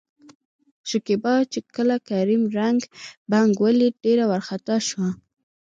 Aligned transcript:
شکيبا 0.89 1.35
چې 1.51 1.59
کله 1.75 1.95
کريم 2.09 2.43
ړنګ، 2.57 2.81
بنګ 3.31 3.51
ولېد 3.65 3.95
ډېره 4.03 4.25
ورخطا 4.31 4.77
شوه. 4.87 5.09